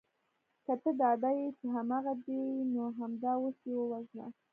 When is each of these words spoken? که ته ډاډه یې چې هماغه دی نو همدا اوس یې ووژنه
که 0.65 0.73
ته 0.81 0.89
ډاډه 0.99 1.31
یې 1.39 1.47
چې 1.59 1.65
هماغه 1.75 2.13
دی 2.25 2.41
نو 2.73 2.83
همدا 2.99 3.31
اوس 3.41 3.57
یې 3.69 3.75
ووژنه 3.77 4.25